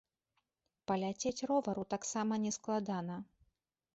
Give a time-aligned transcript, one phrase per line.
[0.91, 3.21] Паляцець ровару таксама не складана.